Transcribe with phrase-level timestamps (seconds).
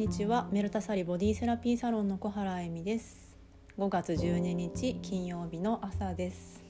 [0.00, 0.48] にちは。
[0.50, 3.36] メルタサリボディセラピーサロンの小原恵美です。
[3.76, 6.64] 5月12日金曜日の朝です。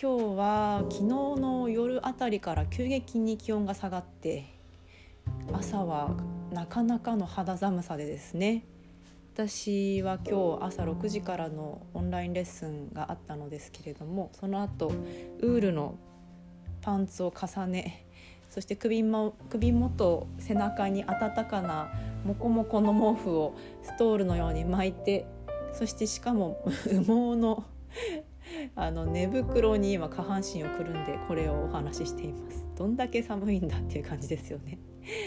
[0.00, 4.46] 今日は昨日の夜あたりから急激に気温が下がって
[5.52, 6.16] 朝は
[6.50, 8.64] なかなかの肌寒さでですね。
[9.34, 14.88] 私は今日朝6時からのオンラインレッスンがあったのですけれどもその後
[15.40, 15.98] ウールの
[16.80, 18.06] パンツを重ね
[18.52, 21.90] そして首も首元背中に温かな
[22.22, 25.24] モコモコの毛布をストールのように巻いて
[25.72, 27.64] そしてしかも 羽毛の
[28.76, 32.66] あの寝袋に今下半身をくるんでこれをお話ししています。
[32.76, 34.78] どんだけ寒いんだっていう感じですよね。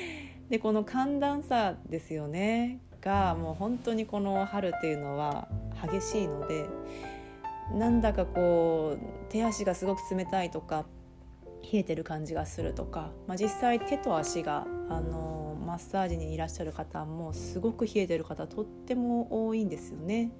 [0.51, 2.79] でこの寒暖差ですよね。
[3.01, 5.47] がもう本当にこの春っていうのは
[5.91, 6.67] 激しいので
[7.73, 10.85] なんだかこう手足がすごく冷たいとか
[11.71, 20.31] 冷えてる感じがするとか、まあ、実際手と足があのマッサージにいらっしゃる方もすごく冷えてる方とっても多いんですよね。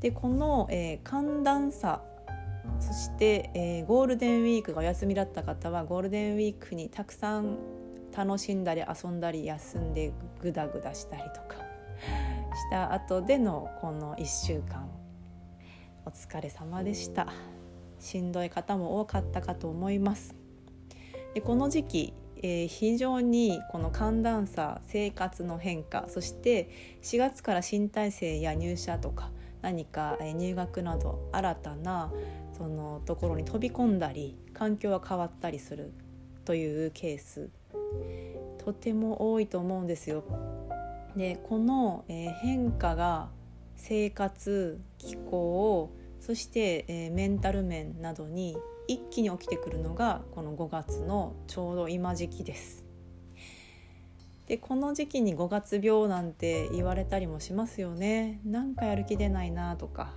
[0.00, 2.02] でこの、えー、寒暖差
[2.80, 7.56] そして、えー、ゴールデンウィークがお休みだった方はゴールデンウィークにたくさん
[8.14, 11.56] 楽しんだり遊んだり休んでグダグダしたりとか
[12.54, 14.88] した後でのこの1週間
[16.04, 17.55] お疲れ様でした。
[18.06, 20.34] しんどい方も多かったかと思います。
[21.34, 26.68] でこの時期えー、非常にこの寒暖差生活の変化そして
[27.02, 29.30] 4月から新体制や入社とか
[29.62, 32.12] 何か、入学など新たな
[32.56, 35.92] そのところに飛び込んだり環境が変わったりする
[36.44, 37.50] というケース
[38.64, 40.22] とても多いと思うんですよ。
[41.16, 43.30] でこの、変化が
[43.74, 45.90] 生活気候
[46.26, 48.56] そして、えー、メンタル面などに
[48.88, 52.84] 一気に起きてくるのがこの5月のちょうど今時期です。
[54.48, 58.40] でこの時期に5月病なんて言われたりもしますよね。
[58.44, 60.14] なんかやる気出ないなとか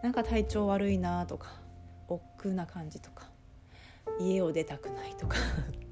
[0.00, 1.60] なんか体調悪いなとか
[2.06, 3.28] 億劫な感じとか
[4.20, 5.38] 家を出たくないとか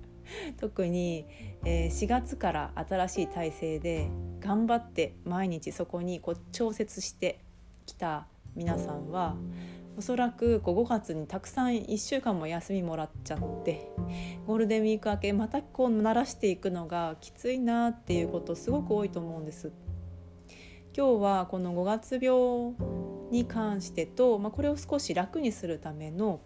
[0.60, 1.26] 特に、
[1.64, 7.40] えー、4月から新しい体制で頑張って毎日そこにこう調節して
[7.84, 9.36] きた皆さんは
[9.96, 13.90] おそらくこう5月にたくさん1週間も休みもらっちゃって
[14.46, 19.72] ゴールデンウィーク明けまたこう慣らしていくのがきついなっていうことすごく多いと思うんです。
[20.96, 22.74] 今日はこの5月病
[23.32, 26.40] に関してと、まあ、これを少し楽にするための、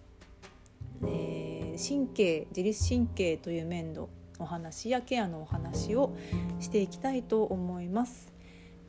[1.03, 4.09] えー、神経自律神経という面の
[4.39, 6.17] お話やケアのお話を
[6.61, 8.33] していきたいと思います。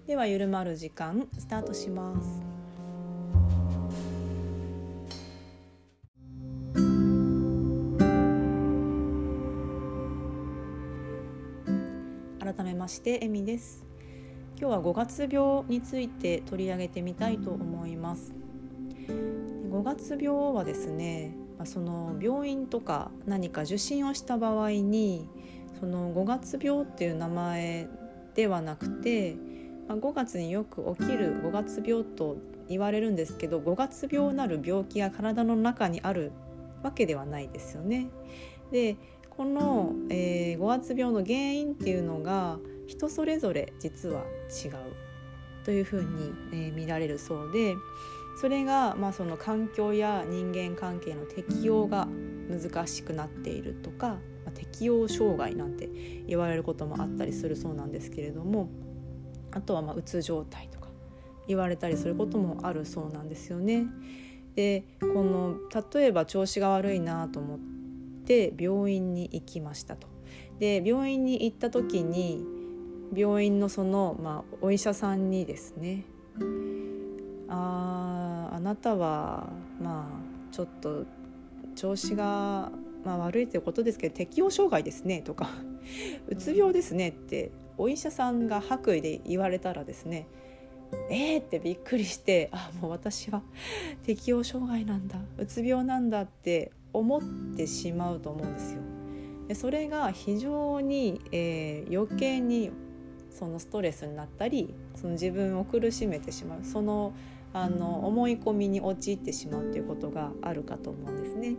[0.07, 2.58] では緩まる時間スタートします。
[12.79, 13.83] ましてエミです
[14.57, 18.33] 今日は5月病について取り上げてみたいと思います
[19.69, 21.35] 5月病はですね
[21.65, 25.27] その病院とか何か受診をした場合に
[25.81, 27.89] その5月病っていう名前
[28.33, 29.35] ではなくて
[29.89, 32.37] 5月によく起きる5月病と
[32.69, 36.31] 言われるんですけど5月病なる病気が体の中にある
[36.81, 38.07] わけではないですよね。
[38.71, 38.95] で
[39.39, 44.73] この、えー、五月病の原因っていうのが人それぞれ実は違う
[45.63, 47.73] というふうに、えー、見られるそうで
[48.41, 52.09] それが、まあ、その環境や人間関係の適応が
[52.49, 54.17] 難しくなっているとか、ま
[54.47, 55.87] あ、適応障害なんて
[56.27, 58.67] 言われることもあったりするそうなんですけれども
[59.51, 60.89] あとはまあうつ状態とか
[61.47, 63.85] 言われたりすることもあるそうなんですよね。
[64.55, 65.55] でこの
[65.93, 67.78] 例えば調子が悪いなと思って
[68.29, 70.07] て病院に行きましたと。
[70.59, 72.45] で病院に行った時に
[73.15, 76.05] 病院のその、まあ、お医者さんにですね
[77.49, 79.49] 「ああなたは
[79.81, 80.21] ま
[80.51, 81.05] あちょっと
[81.75, 82.71] 調子が、
[83.03, 85.49] まあ、悪いということですけど適応障害ですね」とか
[86.27, 90.27] 「うつ病ですね」ってお医者さんが白衣で言われたらですね
[91.09, 93.41] えーってびっくりしてあもう私は
[94.03, 97.21] 適応障害なんだうつ病なんだって思っ
[97.55, 98.81] てしまうと思うんですよ。
[99.47, 102.71] でそれが非常に、えー、余計に
[103.31, 107.13] そのストレスになったりその自分を苦しめてしまうその
[107.53, 111.55] あの思い込みに陥ってしまうということがあるかと思うんですね。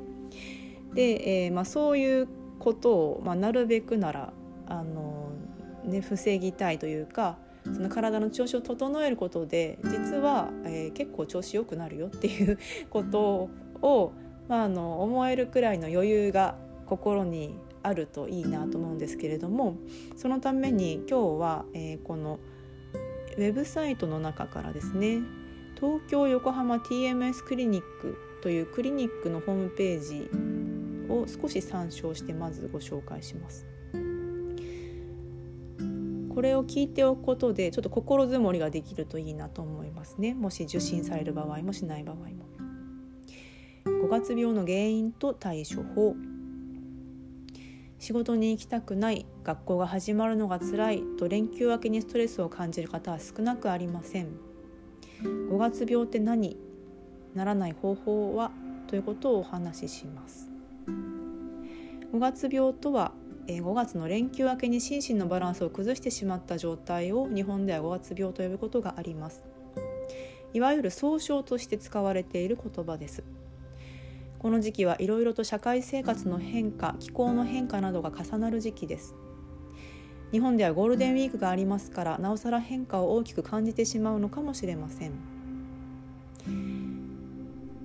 [0.94, 2.28] で、えーまあ、そういう
[2.58, 4.32] ことを、まあ、なるべくなら
[4.68, 5.30] あの、
[5.84, 12.58] ね、防ぎたいというかその体の調子を整えることで実は、えー、結構調子良くなるよっていう
[12.88, 13.50] こと
[13.82, 14.12] を
[14.50, 19.76] まあ、あの思えるくらいの余裕が心にあるといいなと思うんですけれども
[20.16, 22.40] そのために今日は、えー、この
[23.38, 25.20] ウェブサイトの中からですね
[25.76, 30.28] 東京横浜 TMS クリニックというクリニックのホームページ
[31.08, 33.66] を少し参照してまずご紹介します。
[36.40, 40.32] これを聞いておくことでちょっと心づもりができるといいなと思いますね。
[40.32, 42.24] もし受診される場合もしない場合も。
[43.84, 46.16] 5月病の原因と対処法。
[47.98, 49.26] 仕事に行きたくない。
[49.44, 51.02] 学校が始まるのが辛い。
[51.18, 54.28] と連休明けにストレスを感じる方は少なくありません。
[55.22, 56.56] 5月病って何？
[57.34, 58.50] ならない方法は？
[58.86, 60.48] ということをお話しします。
[62.14, 63.12] 5月病とは
[63.58, 69.44] 5月の連休明けに心身のバランスを崩してしまった状態を日本では5月病と呼ぶことがあります。
[70.52, 73.22] いわゆる総称として使われている言葉です。
[74.38, 79.14] この時期はいろいろと社会生活の変化気候の変化などが重なる時期です。
[80.32, 85.12] 日本ではゴールデンウィークがありますからなおさら変化を大きく感じてしまうのかもしれません。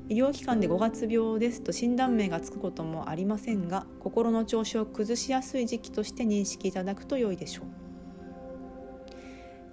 [0.08, 7.66] 医療機関で5月病ですと診断名がつくこともありませんが心の調子を崩しやすい時期として認識いただくと良いでしょう。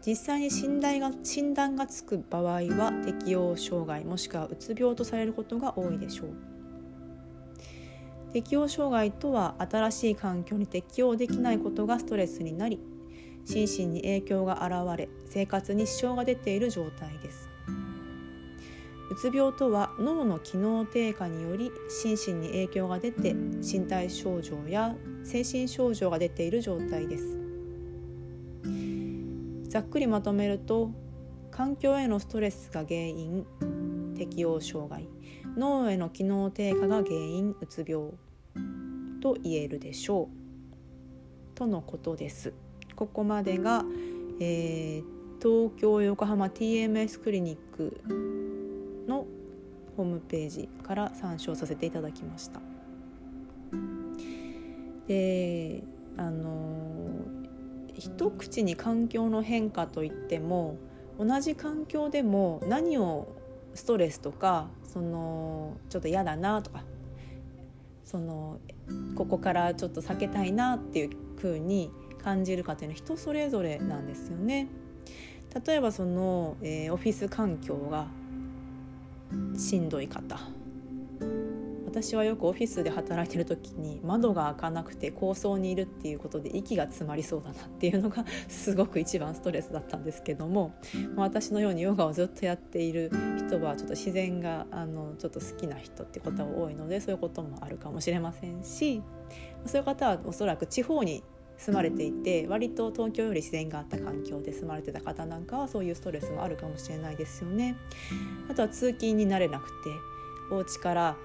[0.05, 6.29] 実際に診断が診断がつく場合は適応障害もしくはうつ病とされることが多いでしょう。
[8.33, 12.81] 適応障害とは新しい環境に適応できないことがストレスになり
[13.45, 17.52] 心身に影響が現れ生活に支障が出ている状態です。
[19.13, 27.39] うつ病とは脳の機能低下により心身に影響が出て身体症状や精神症状が出ている状態です
[29.69, 30.93] ざっくりまとめると
[31.51, 33.45] 環境へのストレスが原因
[34.17, 35.07] 適応障害
[35.59, 38.13] 脳への機能低下が原因うつ病
[39.21, 42.55] と言えるでしょうとのことです。
[42.97, 43.85] ここまでが、
[44.41, 45.05] えー、
[45.39, 48.01] 東京横浜 TMS クリニック
[49.97, 52.61] ホームページから参照させていただきました。
[55.07, 55.83] で
[56.17, 56.93] あの
[57.95, 60.77] 一口に環境の変化といっても
[61.19, 63.29] 同じ環境でも何を
[63.75, 66.85] ストレスとかそのちょっと嫌だなとか
[68.05, 68.59] その
[69.15, 71.91] ここからちょっと避けたいなっていう風に
[72.23, 74.69] 感じるかというのは人それぞれなんですよね。
[75.67, 78.07] 例えばその、えー、オフィス環境が
[79.57, 80.39] しんどい方。
[81.93, 90.75] 私はよくオフィスで働いてる時に窓が開かなくて高層にいるっていうことで息が詰まりそうだなっていうのが すごく一番ストレスだったんですけども、
[91.17, 99.03] 私のようにヨガをずっとやっている人はちょっと自然があのちょっと好きな人ってことが多いのでそういうこともあるかもしれませんし
[99.67, 101.23] そういう方はおそらく地方に
[101.63, 107.77] 住まれていて割と東京より自然があった環境で住まれてた方なんかはそういうストレスもあるかもしれないですよね。
[108.51, 109.73] あとは通勤になれなくて
[110.51, 111.17] お家から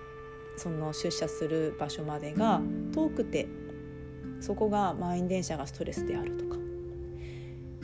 [0.56, 2.62] その出社する場所までが
[2.94, 3.48] 遠くて
[4.40, 6.58] そこが満員電車がストレスであるとか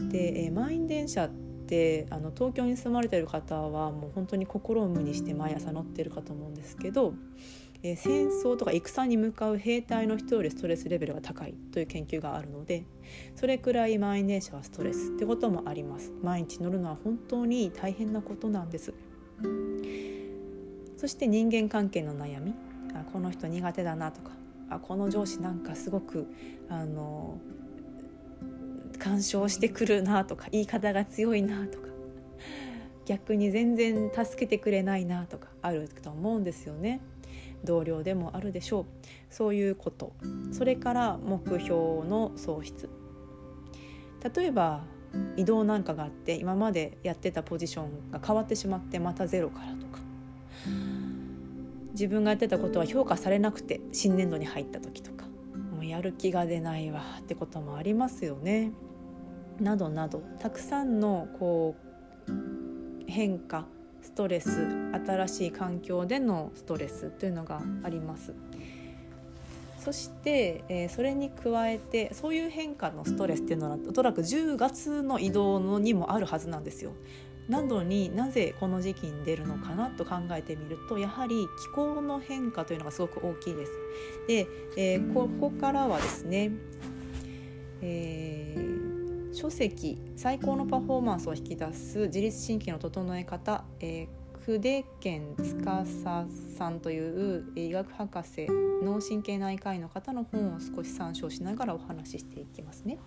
[0.10, 1.30] で、え満員電車っ
[1.68, 7.14] てあの東京に住まれてる方はもう本当に心を無にして毎朝乗ってるかと思うんですけど、
[7.83, 12.85] え戦争とか戦に向かう兵隊の人よりストレスレベルが高いという研究があるので
[13.35, 16.13] それくらい満員電車はストレスってこともあります。
[16.21, 18.94] 毎日乗るのは本当に大変なことなんです。
[20.97, 22.54] そして人間関係の悩み。
[22.95, 24.31] あこの人苦手だなとか。
[24.69, 26.28] あこの上司なんかすごく
[26.69, 27.37] あの
[28.97, 31.83] 干渉してくるなとか言い方が強いなとか。
[33.06, 37.02] 逆に全然助けてくれないなとかあると思うんですよね。
[37.64, 38.86] 同僚でもあるでしょう。
[39.30, 40.14] そういうこと。
[40.52, 41.70] それから目標
[42.08, 42.90] の喪失。
[44.36, 44.84] 例えば
[45.36, 50.00] 移動なんかがあって今までやってたポジションが変わってしまってまたゼロからとか。
[51.92, 55.26] 自分がやってたことは評価されなくて新年度に入った時とか。
[55.74, 58.72] もうやる気が出ないわってこともありますよね。
[59.60, 60.22] などなど。
[60.40, 61.94] たくさんのこう
[63.08, 63.68] 変化
[64.04, 64.68] ストレス
[65.06, 68.33] 新しい環境でのストレスというのがあります。
[69.83, 76.94] そして、えー、それに加えてそういう変化のストレスっていうのはおそらく10月の移動のにもあるはずなんですよ。
[77.50, 83.72] などになぜこの時期に出るのかなと考えてみるとやはり気候の変化というのがすごく大きいです。
[84.28, 86.52] で、えー、ここからはですね、
[87.81, 88.72] えー、
[89.33, 95.56] 書籍「最高のパフォーマンスを引き出す自律神経の整え方」えー、筆健司
[96.56, 98.47] さんという医学博士
[98.83, 102.99] 脳神経内科医の方の本を少し参照しながらお話ししていきますね。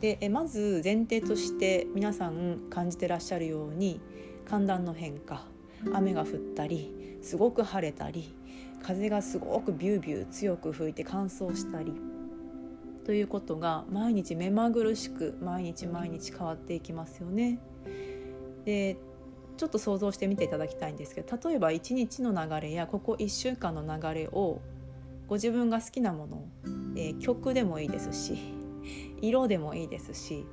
[0.00, 4.00] でえまず前提として皆さん感じてらっしゃるように
[4.44, 5.46] 寒暖の変化
[5.94, 8.34] 雨が降ったりすごく晴れたり
[8.82, 12.11] 風がすごくビュービュー強く吹いて乾燥したり
[13.04, 17.58] ということが毎日目まぐるしく毎日毎日変わっていきますよね。
[18.64, 18.96] で
[19.56, 24.60] ちょっと想像してみていただきたいんですけど例えば一日の流れやここ1週間の流れを
[25.28, 26.44] ご自分が好きなもの、
[26.96, 28.38] えー、曲でもいいですし
[29.20, 30.46] 色でもいいですし、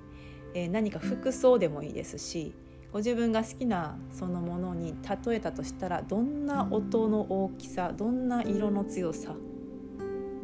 [0.53, 2.53] えー、何か服装でもいいですし
[2.91, 9.35] ご自分が好きなそのものに例えたとしたらどんな音の大きさどんな色の強さ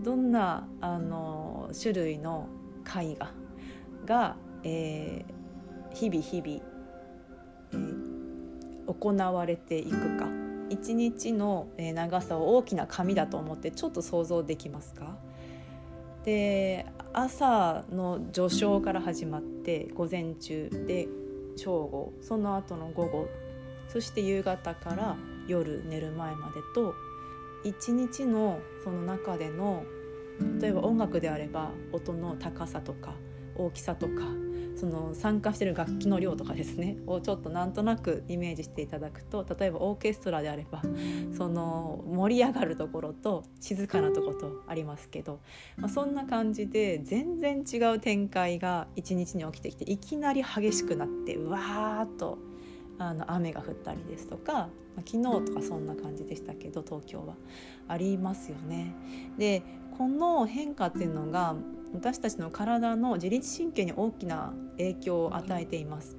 [0.02, 2.48] どんなあの種類の
[2.86, 3.32] 絵画
[4.05, 6.62] が、えー、日々日々、
[7.74, 10.27] え、行われていくか。
[10.67, 15.15] 一日の長さを大きな紙だと思ってちょっと想像できますか？
[16.24, 21.08] で朝の序章から始まって午前中で
[21.55, 23.27] 正午その後の午後
[23.89, 25.15] そして夕方から
[25.48, 26.96] 夜寝る前までと
[27.63, 29.84] 一日のその中での
[30.60, 33.13] 例えば音楽であれば音の高さとか
[33.56, 34.13] 大きさとか
[34.75, 40.82] その参加してる楽器の量とかですねをちょっとなんとなくイメージしていただくと例えばオーケストラであれば
[41.38, 45.39] その盛り上がるところと静かなところとありますけど、
[45.77, 52.38] まあ、そんな感じで全然違う展開が一日に起きてきていきなり激しくなってうわーっと
[52.98, 57.36] あの雨が降ったりですとか、まあ、昨日とかそんな感じでしたけど東京は
[57.88, 58.94] ありますよね。
[59.38, 59.63] で
[59.98, 61.56] この変化っていうのが
[61.94, 66.18] 私たちの体の自律神経に大きな影響を与えています。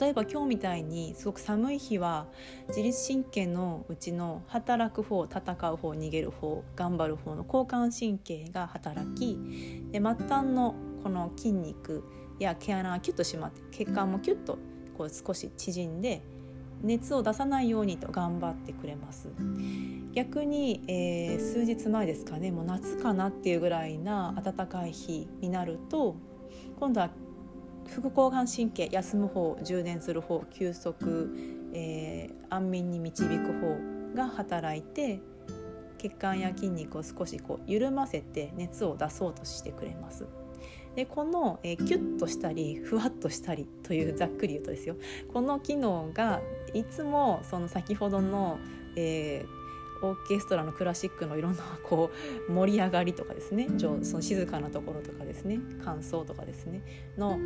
[0.00, 2.26] 例えば今日みたいにすごく寒い日は
[2.68, 5.40] 自律神経のうちの働く方戦
[5.72, 9.36] う方逃げる方頑張る方の交感神経が働き
[9.90, 12.04] で末端のこの筋肉
[12.38, 14.58] や毛穴がキュッと締まって血管もキュッと
[14.96, 16.22] こう少し縮んで
[16.82, 19.28] 熱を出さないようにと頑張ってくれます
[20.12, 26.16] 逆に、えー、数日前ですかねもう夏かなっていうぐらいな暖かい日になると
[26.78, 27.10] 今度は
[27.86, 33.78] 副交感神経休む方充電する方休息、えー、安眠に導く方
[34.14, 35.20] が働いて
[35.98, 40.26] 血管や筋肉を少しこう緩ませて熱を出そうとしてくれます。
[40.94, 44.96] でこの、えー、キュッとしたりふわっとしたりというざっくり言うとですよ
[45.32, 46.40] この機能が
[46.74, 48.58] いつもその先ほどの、
[48.96, 52.10] えー、オーケストラのクラシックのいろんなこ
[52.48, 56.82] う盛り上がりとかですねその静かなところとかですね感想とかですね
[57.18, 57.38] の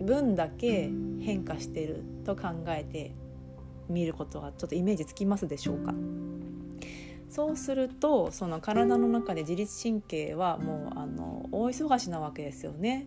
[0.00, 0.90] 分だけ
[1.20, 3.12] 変化していると考えて
[3.88, 5.94] 見ることはちょっとイメージつきますでしょうか？
[7.30, 13.06] そうするとその体の中で自律神経はもうあの大忙しなわけですよね。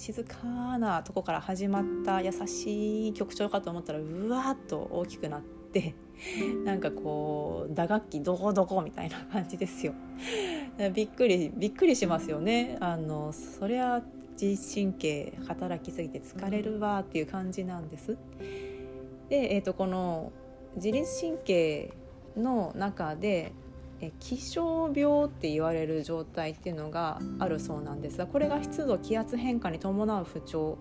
[0.00, 5.94] 静かなとこから始まった優しい曲調かと思ったらうわーっと大きくなって
[6.64, 9.92] なんかこう打楽器どこどこみたいな感じですよ。
[10.94, 12.78] びっくりびっくりしますよね。
[12.80, 14.02] あのそりゃ
[14.32, 18.16] 自律神経働きすぎて疲れるわっていう感じなんです。
[19.28, 20.32] で、えーとこの
[20.76, 21.92] 自律神経
[22.38, 23.52] の中で
[24.18, 30.78] 気象病って言われる状態っていうのがあるそうなんですがこれが湿度気圧変化に伴う不調。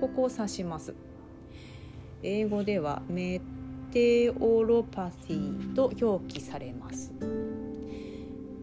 [0.00, 0.94] ここを指します。
[2.22, 3.40] 英語ではメ
[3.92, 7.12] テオロパシーと表記されます。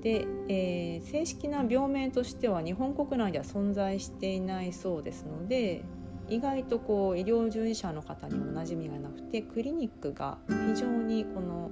[0.02, 5.84] で、えー、正式な病名としては日本国内では存在していないそうですので
[6.30, 11.72] 意外とこう医療従事者の方にも馴染みがなくてクリニックが非常にこの、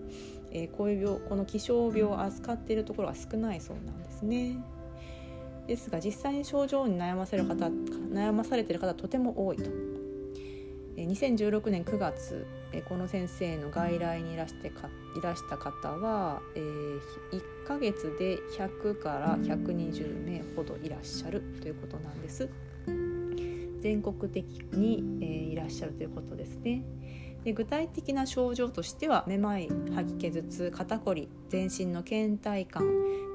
[0.58, 4.58] え、こういう病この気象病を扱っているところが少ないそうなんですね。
[5.68, 9.70] ですが実際に症状に悩ませる方悩まされている方とても多いと。
[10.96, 12.48] 2016年9月
[12.88, 17.00] この先生の外来にいらしてかいらした方は、えー、
[17.32, 22.50] 1ヶ月で100から120名ほどいらっしゃるということなんです。
[23.82, 26.84] 全国的に、えー、いらっしゃるということですね。
[27.46, 32.84] で具体的な症状としてはめまい吐き気頭痛肩こり全身の倦怠感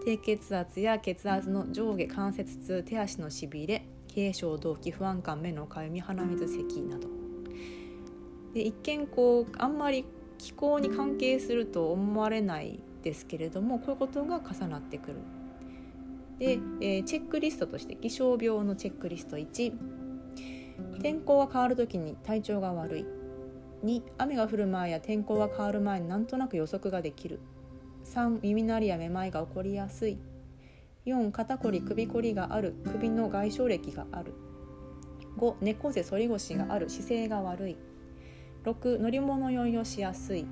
[0.05, 7.09] 低血圧や血圧の上下関節痛手足のしびれ軽症動悸不安感目のかゆみ鼻水咳など。
[8.53, 10.05] で一見こうあんまり
[10.39, 15.19] 気候に関係すると思われないですけれどもこういうことが重なってくる。
[16.41, 19.73] で、えー、チェックリストとして気象病のチェックリスト1
[21.01, 23.20] 天候が変わる時に体調が悪い。
[23.85, 27.41] 2雨が降る前や天候が変わる前になんとなく予測ができる。
[28.05, 30.19] 3耳鳴りやめまいが起こりやすい。
[31.07, 32.75] 4肩こり首こりがある。
[32.85, 34.35] 首の外傷歴がある。
[35.39, 36.91] 5猫背反り腰がある。
[36.91, 37.77] 姿勢が悪い。
[38.65, 40.47] 6乗り物酔いをしやすい。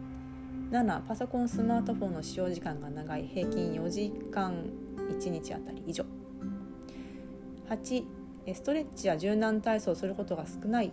[0.71, 3.27] 7パソコンスマートフォンの使用時間が長い。
[3.27, 4.65] 平均4時間
[5.21, 6.05] 1日あたり以上。
[7.69, 8.05] 8
[8.55, 10.93] ストレッチや柔軟体操をすることが少ない。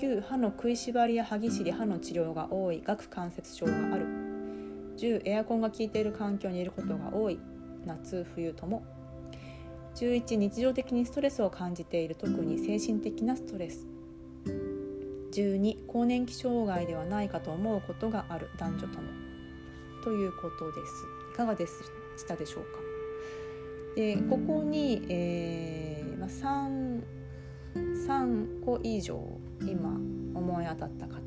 [0.00, 2.82] 9歯の食いしばりや歯ぎしり歯の治療が多い。
[2.86, 4.06] 顎関節症がある。
[4.96, 7.38] 10エアコンが効いている環境にいることが多い。
[7.84, 8.82] 夏冬とも。
[9.96, 12.14] 11日常的にストレスを感じている。
[12.14, 13.86] 特に精神的なストレス。
[15.32, 18.48] 12更年期障害ではないかと思うことがある。
[18.56, 18.94] 男女とも。
[20.02, 21.04] ということです。
[21.34, 21.72] いかがでし
[22.26, 22.70] たでしょうか。
[23.96, 27.02] でここに、えーまあ、3,
[27.74, 29.90] 3個以上今
[30.34, 31.20] 思い当たった方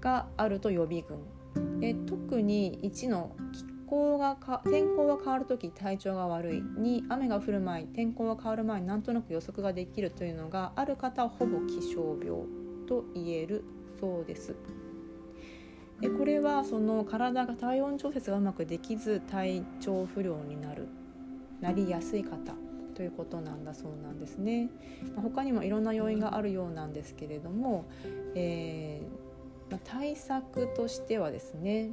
[0.00, 1.80] があると予備軍。
[1.80, 6.58] で特に1の気候がか天候が変わる時体調が悪い。
[6.58, 12.42] 2雨が降る前天候が変わる前になんとなく予測ができるというのがある方はほぼ気象病
[12.86, 13.64] と言える
[14.00, 14.54] そうです。
[16.00, 20.86] でこれはその体が体温調節がうまくできず体調不良になる
[21.60, 22.67] なりやすい方。
[22.98, 24.70] ということなんだそうなんですね。
[25.22, 27.84] 他にもいろんな要因があるようなんですけれども、
[28.34, 31.92] えー、ま対策としてはですね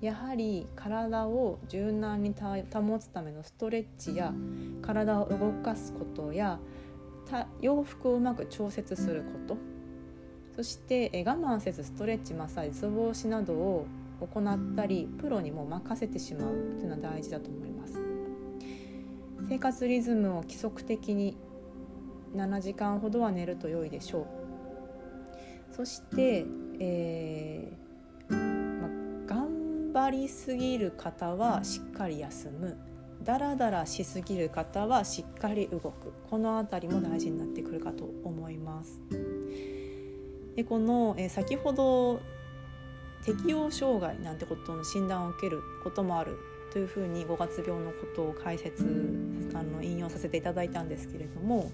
[0.00, 4.32] やはり体を柔軟に保つためのストレッチや
[4.80, 6.60] 体を動かすことや
[7.60, 9.56] 洋服をうまく調節すること
[10.54, 13.86] そして我慢せずストレッチマッサージつぼ押しなどを
[14.20, 18.11] 行ったりプロにも任せてしまうというのは大事だと思います。
[19.48, 21.36] 生活リズムを規則的に
[22.34, 25.74] 7時間ほどは寝ると良いでしょう。
[25.74, 26.44] そして、
[26.78, 28.88] えーま、
[29.26, 32.76] 頑張りすぎる方はしっかり休む。
[33.22, 36.12] だらだらしすぎる方はしっかり動く。
[36.30, 39.02] この辺りも大事になってくるかと思います。
[40.56, 42.20] でこの、えー、先ほど
[43.24, 46.36] 適応障害なんてことの診断を受けることもある
[46.72, 48.84] というふうに5月病のことを解説
[49.54, 51.70] あの引用させていただいたんですけれども、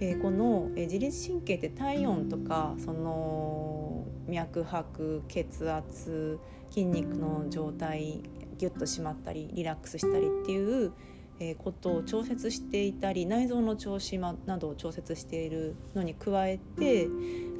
[0.00, 8.22] えー、この、えー、自律神経って体温とかその脈拍血圧筋肉の状態
[8.58, 10.92] ギュッと締まったりリラックスしたりっていう
[11.38, 17.08] えことを調節していたり内臓の調子などを調節しているのに加えて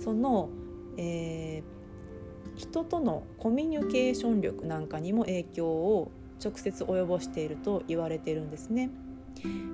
[0.01, 0.51] その、
[0.97, 6.11] えー、人とのコミュニケーション力なんかにも影響を
[6.43, 8.91] 直接及ぼしていると言われているんですね。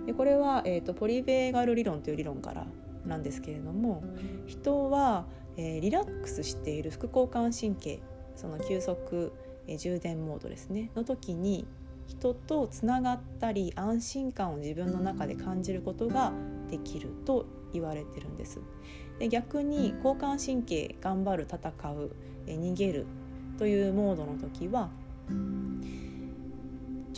[0.06, 2.66] でこれは、えーと、ポリベーガル理論という理論から
[3.06, 4.02] なんですけれども
[4.46, 5.26] 人は、
[5.56, 8.00] えー、リラックスしている副交感神経
[8.36, 9.32] その急速、
[9.66, 11.66] えー、充電モードですねの時に
[12.06, 16.32] 人とつながったり安心感を自分の中で感じることが
[16.70, 18.60] できると言われてるんです。
[19.18, 22.10] で逆に交感神経頑張る戦う、
[22.46, 23.06] えー、逃げる
[23.58, 24.90] というモードの時は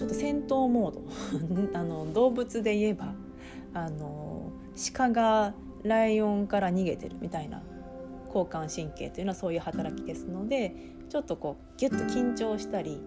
[0.00, 1.02] ちょっと戦闘モード。
[1.78, 3.12] あの動物で言えば
[3.74, 4.50] あの
[4.94, 7.62] 鹿がライオンから逃げてるみたいな
[8.28, 10.74] 交感神経というのはそういう働きですので
[11.10, 12.98] ちょっとこうギュッと緊張したり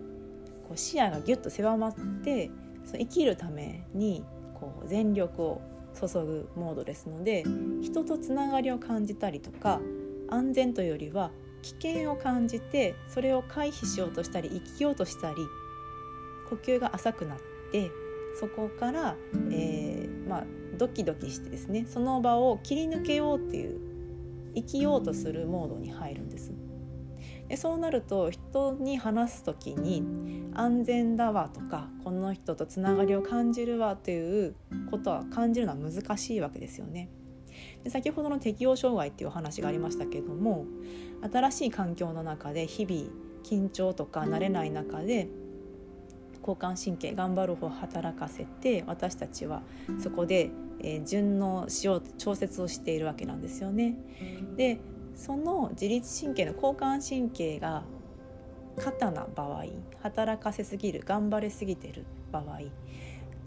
[0.68, 2.52] こう視野がギュッと狭まって
[2.86, 5.62] その生きるためにこう全力を
[6.00, 7.44] 注ぐモードですので
[7.82, 9.82] 人とつながりを感じたりとか
[10.30, 11.32] 安全というよりは
[11.64, 15.38] 危険を感じてそれを回避しようとしたり生きようとしたり
[16.50, 17.38] 呼吸が浅くなっ
[17.72, 17.92] て
[18.40, 19.16] そこから、
[19.52, 20.44] えー、まあ、
[20.78, 23.80] ドキドキしてですねその場を切り抜けようっていう
[24.56, 26.52] 生きようとするモードに入るんです。
[27.48, 34.56] でそうなると人に話す時に安全だわとかこの人とつながりを感じるわという
[34.90, 37.10] ことは感じるのは難しいわけですよね。
[37.84, 40.66] で先ほどの適応障害っていうお話がありましたけれども
[41.32, 43.10] 新しい環境の中で日々
[43.44, 45.28] 緊張とか慣れない中で
[46.44, 49.62] 交感神経頑張る方を働かせて私たちは
[50.00, 53.96] そこで、えー、順応しよう調節をしているわけなんですよね。
[54.56, 54.80] で
[55.16, 57.84] その自律神経の交感神経が
[58.78, 59.66] 過多な場合
[60.02, 62.62] 働かせすぎる頑張れすぎてる場合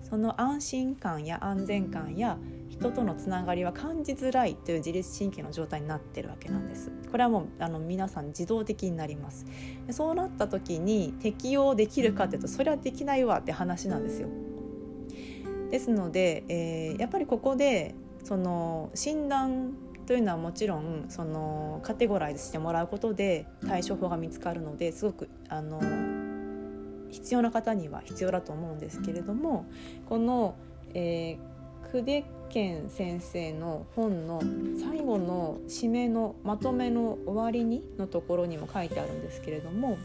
[0.09, 2.38] その安心感や安全感や
[2.69, 6.92] 人とのつながりは感じづらいという自律神経の状態になってるわけなんです。
[7.11, 9.47] これはもうあの皆さん自動的になります。
[9.90, 14.29] そうなった時に適応できるかっていうとそれはできないわって話なんですよ。
[15.71, 19.73] ですので、えー、やっぱりここでその診断
[20.07, 25.81] というのはもちろんそのカテゴライズしてもらうことで対処法が見つかるのですごくあの
[27.17, 29.67] 必要な方には必要だと思うんですけれども
[30.07, 30.55] この、
[30.93, 34.43] えー、クデケン先生の本の
[34.79, 39.99] 最後の締めのまとめの終わりにのところにも書いてあるんですけれども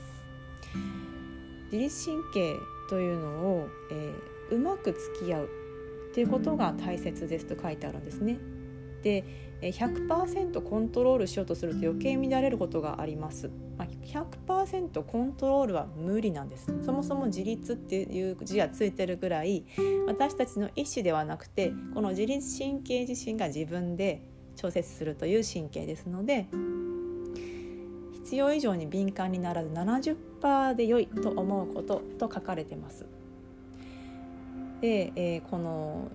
[1.65, 2.55] 自律神経
[2.89, 5.49] というのを、えー、うまく付き合う
[6.11, 8.37] っていうことが大切ですと書いてあるんですね。
[9.03, 13.49] で100%コントロールしようとすると余計乱れることがあります。
[14.11, 19.63] 100%コントロールは無理なんですそもそも自立っていう字がついてるぐらい
[20.05, 24.21] 私たちの意思ではなくてこの自律神経自身が自分で
[24.55, 26.47] 調節するという神経ですので
[28.23, 33.05] 必要以上に敏感にならず70%で良いと思うことと書かれてます。
[34.79, 36.11] で、えー、この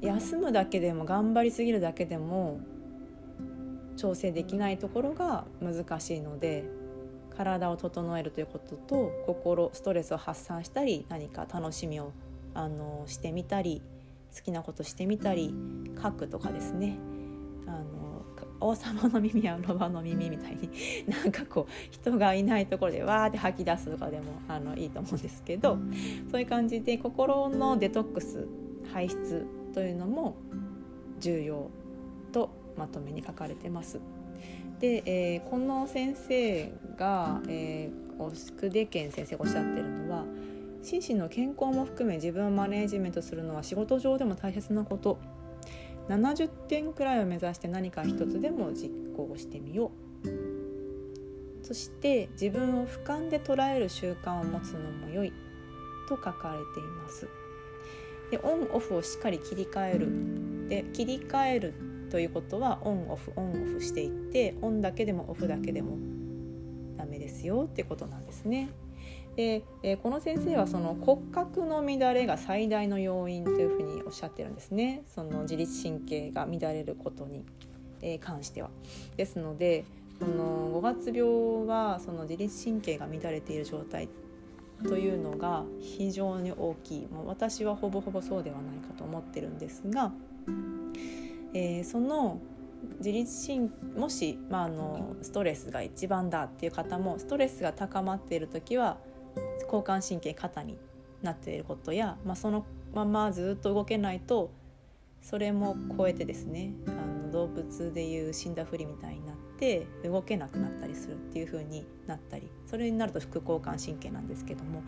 [0.00, 2.60] 休むだけでも頑張りすぎるだけでも
[3.96, 6.64] 調整できないところが難しいので
[7.36, 12.12] 体を整えるということと心ストレスを発散したり何か楽しみを
[12.54, 13.82] あのしてみたり
[14.34, 15.54] 好きなことしてみたり
[16.02, 16.98] 書くとかですね。
[17.66, 18.06] あの
[18.58, 20.70] 王様の耳やロバの耳みたいに
[21.08, 25.76] なんかこう人がいないところでわーって吐き出すとかでもあのいいと思うんですけど
[26.30, 28.46] そういう感じで心のデトックス
[28.92, 30.36] 排出というのも
[31.20, 31.70] 重要
[32.32, 34.00] とまとめに書かれてます。
[34.80, 40.24] で、えー、この先生が、えー、オスクデケン先生がおっしゃってるのは
[40.82, 45.18] 心身の健康も含め自分をマネージメントするのは仕事上でも大切なこと。
[46.08, 49.90] 70点くらいを目指して何か一つでも実行してみよ
[50.24, 51.66] う。
[51.66, 55.32] そして自分を俯瞰で捉える習慣を持つのも良い。
[56.08, 57.28] と書かれています。
[58.30, 60.68] でオンオフをしっかり切り替える。
[60.68, 61.74] で切り替える
[62.10, 65.96] ということはオンオフオンオフしていってオンだけでもオフだけでも
[66.96, 68.70] ダメですよってことなんですね。
[69.36, 77.44] で、えー、この先生はその骨格の乱れが最大の要因というふうにおっしゃってるんですねその自律神経が乱れることに、
[78.00, 78.70] え、関しては。
[79.16, 79.84] ですので
[80.18, 84.08] その五月病はその自律神経が乱れている状態
[84.84, 90.12] というのが非常に大きいもう私はほぼほぼそうではないかと思ってるんですが、
[91.56, 92.38] えー、その
[92.98, 98.98] 自律神もし、まあ、あのストレスが一番だっていう方もストレスが高まっている時は
[99.64, 100.76] 交感神経過多に
[101.22, 104.50] なっていることや、まあ、そのままずっと動けないと
[105.22, 106.90] それも超えてですねあ
[107.24, 114.82] の動物でいう死んだふりみたいになって動けなくなったりするっていう風になったりそれになると副交感神経なんですけども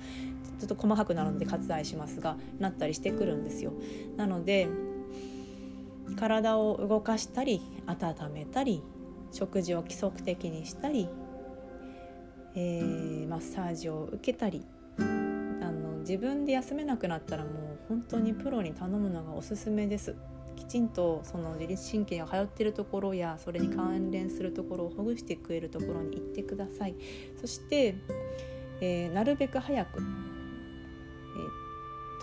[0.60, 3.72] ちょっと細かくなるので割愛しますがなったりしてくるんですよ。
[4.16, 4.68] なので
[6.16, 8.82] 体を動かしたり温めたり
[9.32, 11.08] 食事を規則的にしたり
[12.54, 14.66] えー、マッサージを受けたり
[14.98, 17.52] あの自分で休めなくなったらもう
[17.88, 20.16] 本当にプロに頼むのがおすすめです。
[20.56, 26.96] きちんとその自律神経が通っているところやそれに関連するところをほぐしてくれるところに行ってください
[27.40, 27.94] そして、
[28.80, 30.08] えー、なるべく早く、えー、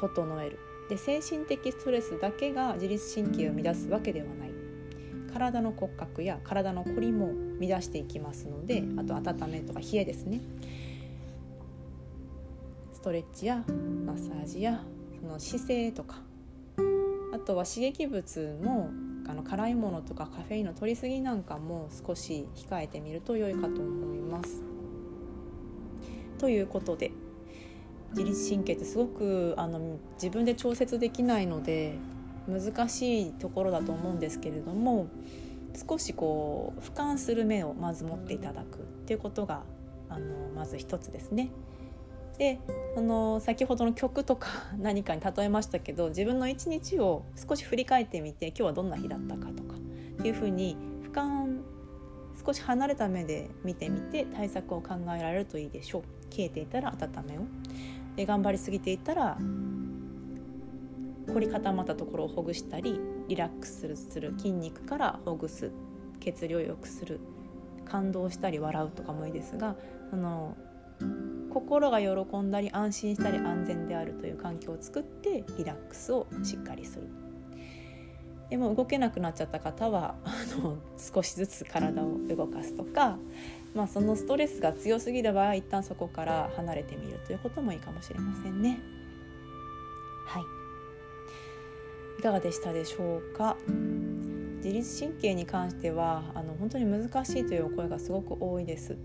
[0.02, 4.52] 整えるで精神的ストレスだけが自律神経を乱すわけではない。
[5.34, 10.42] 体の骨格や体の凝りも乱していきますのであと温めとか冷えですね。
[12.94, 13.64] ストレッチや
[14.06, 14.82] マッサージや
[15.20, 16.22] その姿勢とか。
[17.34, 18.90] あとは刺激物も
[19.28, 24.64] あの辛いものとかカフェインの摂りすぎなんかも少し控えてみると良いかと思います。
[26.38, 27.12] ということで
[28.12, 31.98] 自律神経ってすごくあの自分で調節できないので
[32.48, 35.08] 難しいところだと思うんですけれども
[35.90, 39.64] 少しこう俯瞰する目をまず持っていただくっていうことが
[40.10, 41.50] あのまず一つですね。
[42.38, 42.60] で
[42.96, 51.62] その先ほどの曲とか 何かに例えましたけど自分の一日を少し振り返ってみて今日はどんな日だったかとかっていうふうに俯瞰
[52.46, 57.42] 少し離れた目で見てみて対策を考えられるといいでしょう冷えていたら温めを
[58.16, 59.38] で頑張りすぎていたら
[61.34, 65.72] 凝り固まったところをほぐしたりリラックスする筋肉からほぐす
[66.20, 67.20] 血流を良くする
[67.86, 69.76] 感動したり笑うとかもいいですが
[70.14, 70.56] あの
[71.52, 77.25] 心が喜んだり安心したり安全であるという環境を作ってリラックスをしっかりする。
[78.56, 83.18] でも動けなくなっちゃった方はあの少しずつ体を動かすとか、
[83.74, 88.80] まあ、そのストレスが強すぎる場合一旦そこから離れてみるということもいいかもしれませんね。
[90.26, 90.44] はい
[92.18, 93.58] いかがでしたでしょうか？
[94.64, 98.96] 自律神経に関してはあの本当に難しいというお声がすごく多いです。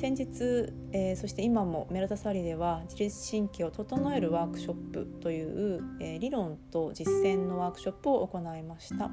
[0.00, 9.10] 先日、えー、そして今もメラタサリでは自律神経を整えるワークショップという、えー、理論と実践のワークショップを行いました。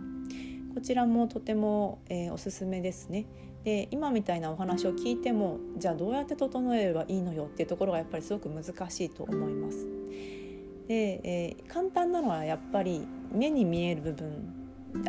[0.74, 3.26] こちらもとても、えー、おすすめですね。
[3.66, 9.86] で今みたいなお話を聞いてもじゃあどうやって整えればいいのよっていうところがやっぱりすごく難しいと思います。
[10.88, 14.54] で、えー、簡単なのはやっぱり目に見える部分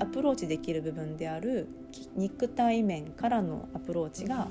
[0.01, 1.69] アプローチできる部分である
[2.17, 4.49] 肉体面からのアプローチが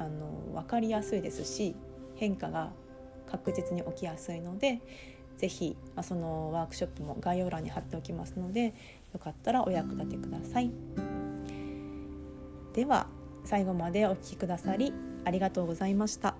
[0.00, 1.76] あの分かりやすいですし
[2.16, 2.72] 変化が
[3.30, 4.80] 確実に起きやすいので
[5.36, 8.74] 是非、まあ、そのワークショップも概要欄に貼っておきますので
[9.12, 10.70] よかったらお役立てください。
[12.72, 13.08] では
[13.44, 14.92] 最後までお聴きくださり
[15.24, 16.34] ありがとうございました。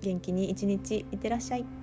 [0.00, 1.77] 元気に一日いってらっしゃい。